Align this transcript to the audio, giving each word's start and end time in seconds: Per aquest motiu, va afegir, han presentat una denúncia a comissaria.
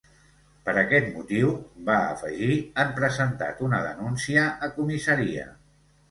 Per 0.67 0.73
aquest 0.81 1.09
motiu, 1.17 1.49
va 1.89 1.97
afegir, 2.13 2.55
han 2.83 2.89
presentat 2.99 3.61
una 3.67 3.81
denúncia 3.89 4.47
a 4.69 4.71
comissaria. 4.79 5.45